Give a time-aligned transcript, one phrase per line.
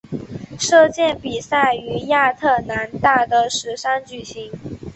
[0.57, 4.51] 射箭比赛于亚特兰大的石山举行。